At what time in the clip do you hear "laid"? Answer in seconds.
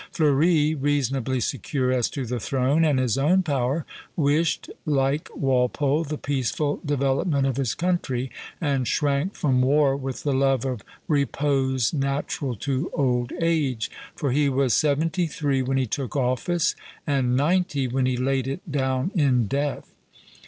18.17-18.47